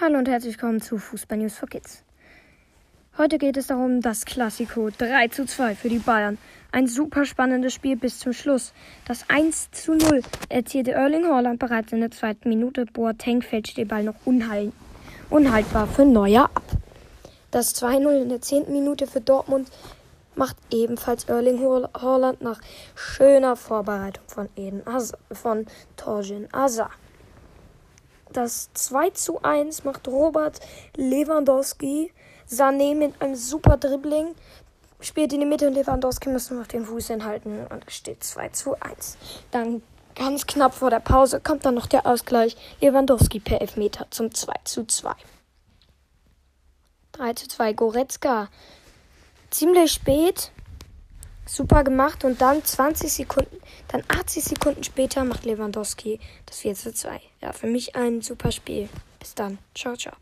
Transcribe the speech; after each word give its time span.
Hallo 0.00 0.16
und 0.16 0.28
herzlich 0.28 0.54
willkommen 0.54 0.80
zu 0.80 0.96
Fußball 0.96 1.38
News 1.38 1.56
for 1.56 1.68
Kids. 1.68 2.04
Heute 3.16 3.36
geht 3.36 3.56
es 3.56 3.66
darum, 3.66 4.00
das 4.00 4.24
Klassiko 4.24 4.90
3 4.96 5.26
zu 5.26 5.44
2 5.44 5.74
für 5.74 5.88
die 5.88 5.98
Bayern. 5.98 6.38
Ein 6.70 6.86
super 6.86 7.24
spannendes 7.24 7.74
Spiel 7.74 7.96
bis 7.96 8.20
zum 8.20 8.32
Schluss. 8.32 8.72
Das 9.08 9.28
1 9.28 9.72
zu 9.72 9.94
0 9.94 10.22
erzielte 10.50 10.92
Erling 10.92 11.26
Haaland 11.26 11.58
bereits 11.58 11.92
in 11.92 11.98
der 11.98 12.12
zweiten 12.12 12.48
Minute. 12.48 12.86
Boateng 12.86 13.42
fälscht 13.42 13.76
den 13.76 13.88
Ball 13.88 14.04
noch 14.04 14.14
unheil 14.24 14.70
unhaltbar 15.30 15.88
für 15.88 16.04
Neuer 16.04 16.44
ab. 16.44 16.62
Das 17.50 17.74
2-0 17.74 18.22
in 18.22 18.28
der 18.28 18.40
zehnten 18.40 18.72
Minute 18.72 19.08
für 19.08 19.20
Dortmund 19.20 19.68
macht 20.36 20.56
ebenfalls 20.70 21.24
Erling 21.24 21.58
Haaland 21.60 22.40
nach 22.40 22.60
schöner 22.94 23.56
Vorbereitung 23.56 24.22
von 24.28 24.48
Eden 24.54 24.82
Hazard, 24.86 25.18
von 25.32 25.66
Torjin 25.96 26.46
Azar. 26.52 26.92
Das 28.38 28.72
2 28.74 29.10
zu 29.10 29.42
1 29.42 29.82
macht 29.82 30.06
Robert 30.06 30.60
Lewandowski. 30.94 32.12
Sané 32.48 32.94
mit 32.94 33.20
einem 33.20 33.34
super 33.34 33.76
Dribbling 33.76 34.36
spielt 35.00 35.32
in 35.32 35.40
die 35.40 35.46
Mitte 35.46 35.66
und 35.66 35.74
Lewandowski 35.74 36.28
muss 36.28 36.48
noch 36.52 36.68
den 36.68 36.84
Fuß 36.84 37.08
hinhalten 37.08 37.66
und 37.66 37.84
es 37.88 37.96
steht 37.96 38.22
2 38.22 38.50
zu 38.50 38.80
1. 38.80 39.18
Dann 39.50 39.82
ganz 40.14 40.46
knapp 40.46 40.72
vor 40.72 40.88
der 40.88 41.00
Pause 41.00 41.40
kommt 41.40 41.64
dann 41.64 41.74
noch 41.74 41.86
der 41.86 42.06
Ausgleich. 42.06 42.56
Lewandowski 42.80 43.40
per 43.40 43.60
Elfmeter 43.60 44.06
zum 44.10 44.32
2 44.32 44.52
zu 44.62 44.84
2. 44.84 45.10
3 47.10 47.32
zu 47.32 47.48
2 47.48 47.72
Goretzka. 47.72 48.50
Ziemlich 49.50 49.90
spät 49.90 50.52
super 51.48 51.82
gemacht 51.82 52.24
und 52.24 52.40
dann 52.40 52.64
20 52.64 53.12
Sekunden, 53.12 53.56
dann 53.88 54.02
80 54.08 54.44
Sekunden 54.44 54.84
später 54.84 55.24
macht 55.24 55.44
Lewandowski 55.44 56.20
das 56.46 56.58
4 56.60 56.74
zu 56.74 56.92
2. 56.92 57.20
Ja, 57.40 57.52
für 57.52 57.66
mich 57.66 57.96
ein 57.96 58.20
super 58.20 58.52
Spiel. 58.52 58.88
Bis 59.18 59.34
dann. 59.34 59.58
Ciao, 59.74 59.96
ciao. 59.96 60.14